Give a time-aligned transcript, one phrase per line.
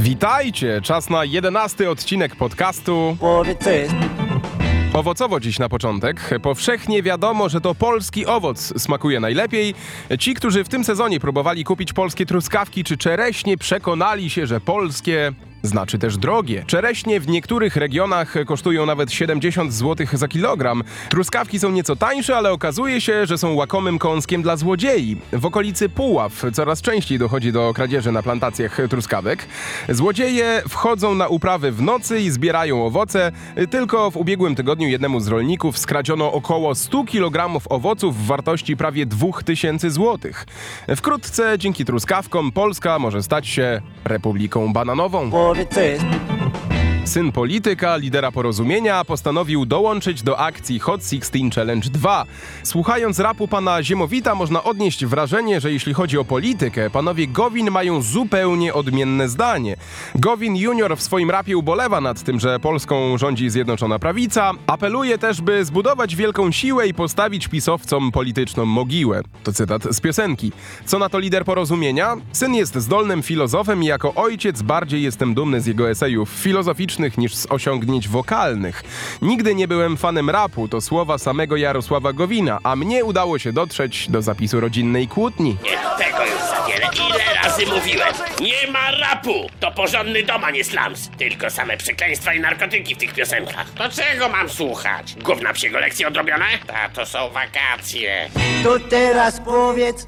[0.00, 0.80] Witajcie!
[0.82, 3.16] Czas na jedenasty odcinek podcastu.
[4.92, 6.30] Owocowo dziś na początek.
[6.42, 9.74] Powszechnie wiadomo, że to polski owoc smakuje najlepiej.
[10.18, 15.32] Ci, którzy w tym sezonie próbowali kupić polskie truskawki czy czereśnie, przekonali się, że polskie
[15.62, 16.64] znaczy też drogie.
[16.66, 20.82] Czereśnie w niektórych regionach kosztują nawet 70 zł za kilogram.
[21.08, 25.16] Truskawki są nieco tańsze, ale okazuje się, że są łakomym kąskiem dla złodziei.
[25.32, 29.46] W okolicy Puław coraz częściej dochodzi do kradzieży na plantacjach truskawek.
[29.88, 33.32] Złodzieje wchodzą na uprawy w nocy i zbierają owoce.
[33.70, 39.06] Tylko w ubiegłym tygodniu jednemu z rolników skradziono około 100 kg owoców w wartości prawie
[39.06, 40.32] 2000 zł.
[40.96, 45.30] Wkrótce dzięki truskawkom Polska może stać się Republiką Bananową.
[45.50, 46.39] Powiedz co jest.
[47.04, 52.24] Syn polityka, lidera porozumienia, postanowił dołączyć do akcji Hot 16 Challenge 2.
[52.62, 58.02] Słuchając rapu pana Ziemowita, można odnieść wrażenie, że jeśli chodzi o politykę, panowie Gowin mają
[58.02, 59.76] zupełnie odmienne zdanie.
[60.14, 64.52] Gowin Junior w swoim rapie ubolewa nad tym, że Polską rządzi Zjednoczona Prawica.
[64.66, 69.22] Apeluje też, by zbudować wielką siłę i postawić pisowcom polityczną mogiłę.
[69.44, 70.52] To cytat z piosenki.
[70.84, 72.16] Co na to lider porozumienia?
[72.32, 77.34] Syn jest zdolnym filozofem i jako ojciec bardziej jestem dumny z jego esejów filozoficznych niż
[77.34, 78.82] z osiągnięć wokalnych.
[79.22, 84.08] Nigdy nie byłem fanem rapu, to słowa samego Jarosława Gowina, a mnie udało się dotrzeć
[84.08, 85.56] do zapisu rodzinnej kłótni.
[85.64, 86.86] Nie, tego już za wiele.
[87.08, 88.08] Ile razy mówiłem?
[88.40, 89.34] Nie ma rapu!
[89.60, 91.10] To porządny dom, a nie slums.
[91.18, 93.70] Tylko same przekleństwa i narkotyki w tych piosenkach.
[93.70, 95.14] To czego mam słuchać?
[95.22, 96.44] Gówna psiego lekcje odrobione?
[96.84, 98.30] A to są wakacje.
[98.64, 100.06] To teraz powiedz.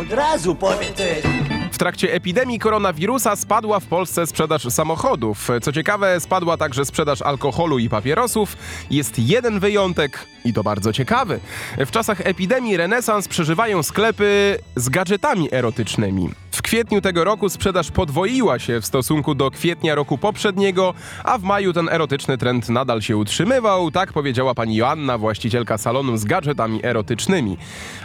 [0.00, 1.41] Od razu powiedz jest.
[1.82, 5.48] Trakcie epidemii koronawirusa spadła w Polsce sprzedaż samochodów.
[5.62, 8.56] Co ciekawe, spadła także sprzedaż alkoholu i papierosów.
[8.90, 11.40] Jest jeden wyjątek i to bardzo ciekawy.
[11.78, 16.41] W czasach epidemii renesans przeżywają sklepy z gadżetami erotycznymi.
[16.72, 21.42] W kwietniu tego roku sprzedaż podwoiła się w stosunku do kwietnia roku poprzedniego, a w
[21.42, 26.80] maju ten erotyczny trend nadal się utrzymywał, tak powiedziała pani Joanna, właścicielka salonu z gadżetami
[26.84, 27.56] erotycznymi.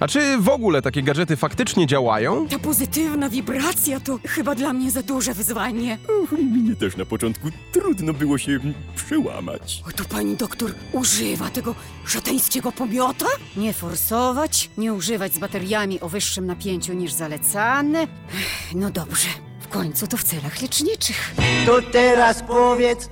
[0.00, 2.48] A czy w ogóle takie gadżety faktycznie działają?
[2.48, 5.98] Ta pozytywna wibracja to chyba dla mnie za duże wyzwanie.
[6.32, 8.58] Mnie też na początku trudno było się
[8.96, 9.82] przełamać.
[9.88, 11.74] O, to pani doktor używa tego
[12.06, 13.26] szatańskiego pomiota?
[13.56, 18.02] Nie forsować, nie używać z bateriami o wyższym napięciu niż zalecane.
[18.02, 19.28] Ech, No dobrze,
[19.60, 21.34] w końcu to w celach leczniczych.
[21.66, 23.08] To teraz powiedz.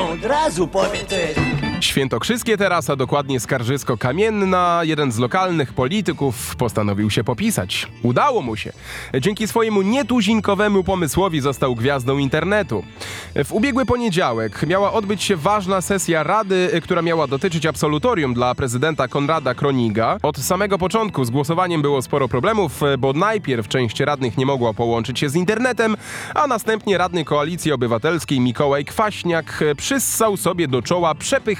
[0.00, 1.57] Od razu powiedz jest.
[1.80, 7.88] Świętokrzyskie teraz, a dokładnie Skarżysko-Kamienna, jeden z lokalnych polityków postanowił się popisać.
[8.02, 8.72] Udało mu się.
[9.20, 12.84] Dzięki swojemu nietuzinkowemu pomysłowi został gwiazdą internetu.
[13.44, 19.08] W ubiegły poniedziałek miała odbyć się ważna sesja rady, która miała dotyczyć absolutorium dla prezydenta
[19.08, 20.16] Konrada Kroniga.
[20.22, 25.18] Od samego początku z głosowaniem było sporo problemów, bo najpierw część radnych nie mogła połączyć
[25.18, 25.96] się z internetem,
[26.34, 31.14] a następnie radny Koalicji Obywatelskiej Mikołaj Kwaśniak przyssał sobie do czoła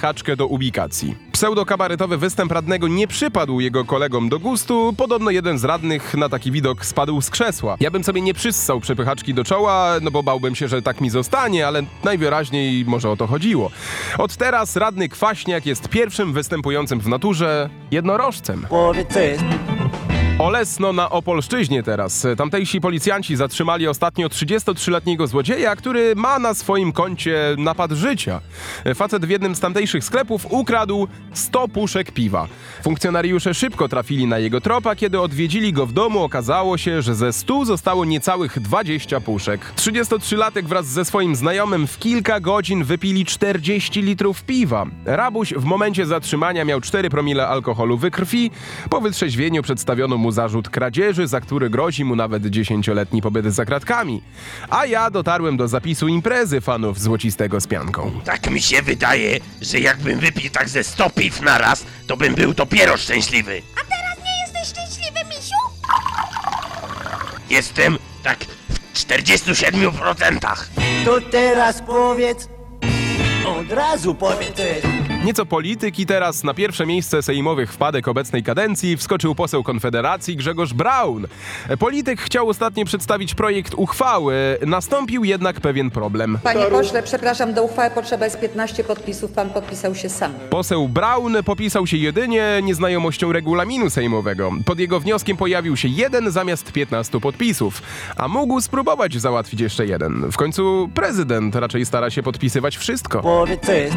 [0.09, 1.15] przepychaczkę do ubikacji.
[1.33, 4.95] Pseudokabaretowy występ radnego nie przypadł jego kolegom do gustu.
[4.97, 7.77] Podobno jeden z radnych na taki widok spadł z krzesła.
[7.81, 11.11] Ja bym sobie nie przyssał przepychaczki do czoła, no bo bałbym się, że tak mi
[11.11, 13.71] zostanie, ale najwyraźniej może o to chodziło.
[14.19, 18.67] Od teraz radny Kwaśniak jest pierwszym występującym w naturze jednorożcem.
[20.39, 22.27] Olesno na Opolszczyźnie teraz.
[22.37, 28.41] Tamtejsi policjanci zatrzymali ostatnio 33-letniego złodzieja, który ma na swoim koncie napad życia.
[28.95, 32.49] Facet w jednym z tamtejszych sklepów ukradł 100 puszek piwa.
[32.83, 37.33] Funkcjonariusze szybko trafili na jego tropa, kiedy odwiedzili go w domu okazało się, że ze
[37.33, 39.61] 100 zostało niecałych 20 puszek.
[39.77, 44.87] 33-latek wraz ze swoim znajomym w kilka godzin wypili 40 litrów piwa.
[45.05, 48.51] Rabuś w momencie zatrzymania miał 4 promile alkoholu we krwi.
[48.91, 54.23] Po wytrzeźwieniu przedstawiono mu zarzut kradzieży, za który grozi mu nawet 10-letni pobyt za kratkami.
[54.71, 58.21] A ja dotarłem do zapisu imprezy fanów złocistego z pianką.
[58.25, 62.35] Tak mi się wydaje, że jakbym wypił tak ze 100 piw na raz, to bym
[62.35, 63.63] był dopiero szczęśliwy.
[63.75, 65.57] A teraz nie jesteś szczęśliwy, misiu?
[67.51, 68.39] Jestem tak
[68.95, 70.57] w 47%.
[71.05, 72.49] To teraz powiedz.
[73.47, 74.57] Od razu powiedz.
[75.25, 81.27] Nieco polityki teraz na pierwsze miejsce sejmowych wpadek obecnej kadencji wskoczył poseł Konfederacji Grzegorz Braun.
[81.79, 86.39] Polityk chciał ostatnio przedstawić projekt uchwały, nastąpił jednak pewien problem.
[86.43, 90.33] Panie pośle, przepraszam, do uchwały potrzeba jest 15 podpisów, pan podpisał się sam.
[90.51, 94.51] Poseł Braun popisał się jedynie nieznajomością regulaminu sejmowego.
[94.65, 97.83] Pod jego wnioskiem pojawił się jeden zamiast 15 podpisów,
[98.17, 100.31] a mógł spróbować załatwić jeszcze jeden.
[100.33, 103.45] W końcu prezydent raczej stara się podpisywać wszystko.
[103.69, 103.97] Jest.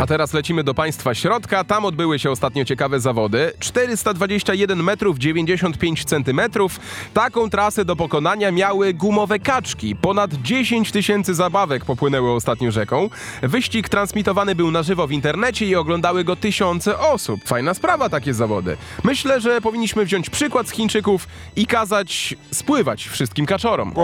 [0.00, 1.64] A teraz lecimy do państwa środka.
[1.64, 3.52] Tam odbyły się ostatnio ciekawe zawody.
[3.58, 6.80] 421 metrów 95 centymetrów.
[7.14, 9.96] Taką trasę do pokonania miały gumowe kaczki.
[9.96, 13.10] Ponad 10 tysięcy zabawek popłynęły ostatnio rzeką.
[13.42, 17.40] Wyścig transmitowany był na żywo w internecie i oglądały go tysiące osób.
[17.44, 18.76] Fajna sprawa takie zawody.
[19.04, 23.94] Myślę, że powinniśmy wziąć przykład z Chińczyków i kazać spływać wszystkim kaczorom.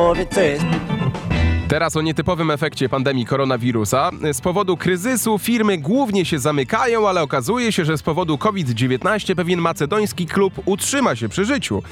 [1.69, 4.11] Teraz o nietypowym efekcie pandemii koronawirusa.
[4.33, 9.61] Z powodu kryzysu firmy głównie się zamykają, ale okazuje się, że z powodu COVID-19 pewien
[9.61, 11.83] macedoński klub utrzyma się przy życiu.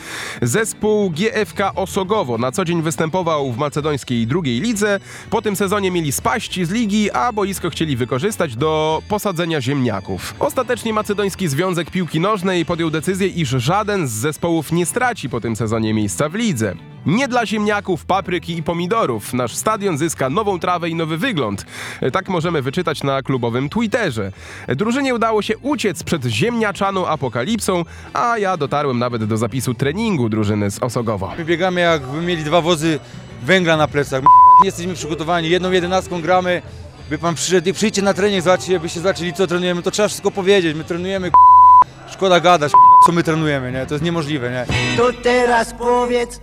[0.43, 5.00] Zespół GFK Osogowo na co dzień występował w macedońskiej drugiej lidze.
[5.31, 10.35] Po tym sezonie mieli spaść z ligi, a boisko chcieli wykorzystać do posadzenia ziemniaków.
[10.38, 15.56] Ostatecznie Macedoński Związek Piłki Nożnej podjął decyzję, iż żaden z zespołów nie straci po tym
[15.56, 16.94] sezonie miejsca w lidze.
[17.06, 19.35] Nie dla ziemniaków, papryki i pomidorów.
[19.35, 21.67] Nasz stadion zyska nową trawę i nowy wygląd.
[22.01, 24.33] E, Tak możemy wyczytać na klubowym Twitterze.
[24.67, 30.29] E, Drużynie udało się uciec przed ziemniaczaną apokalipsą, a ja dotarłem nawet do zapisu treningu
[30.29, 31.33] drużyny z Osogowo.
[31.39, 32.99] My biegamy jakby mieli dwa wozy
[33.43, 34.23] węgla na plecach.
[34.62, 36.62] Nie jesteśmy przygotowani, jedną jedenastką gramy.
[37.11, 40.31] By pan przyszedł i przyjdźcie na trening, zobaczcie, byście zobaczyli co trenujemy, to trzeba wszystko
[40.31, 40.77] powiedzieć.
[40.77, 41.31] My trenujemy
[42.12, 42.73] szkoda gadać,
[43.06, 43.87] co my trenujemy, nie?
[43.87, 44.67] To jest niemożliwe, nie?
[44.97, 46.41] To teraz powiedz.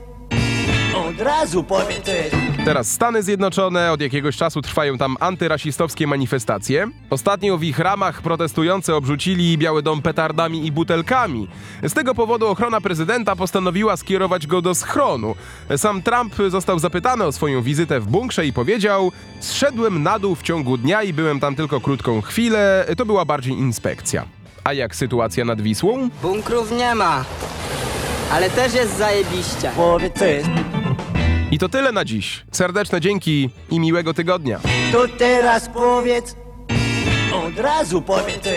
[1.22, 1.66] Od razu
[2.04, 2.36] co jest.
[2.66, 6.88] Teraz Stany Zjednoczone, od jakiegoś czasu trwają tam antyrasistowskie manifestacje.
[7.10, 11.48] Ostatnio w ich ramach protestujący obrzucili Biały Dom petardami i butelkami.
[11.84, 15.36] Z tego powodu ochrona prezydenta postanowiła skierować go do schronu.
[15.78, 20.44] Sam Trump został zapytany o swoją wizytę w bunkrze i powiedział: Zszedłem na dół w
[20.44, 24.26] ciągu dnia i byłem tam tylko krótką chwilę, to była bardziej inspekcja.
[24.64, 26.10] A jak sytuacja nad Wisłą?
[26.22, 27.26] Bunkrów nie ma,
[28.32, 29.72] ale też jest zajebiście.
[29.76, 30.50] Powiedz co jest.
[31.52, 32.44] I to tyle na dziś.
[32.52, 34.60] Serdeczne dzięki i miłego tygodnia.
[34.92, 36.36] To teraz powiedz.
[37.34, 38.48] Od razu powiedz.